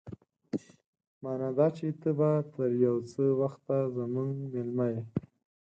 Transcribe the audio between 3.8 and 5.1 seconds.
زموږ مېلمه يې.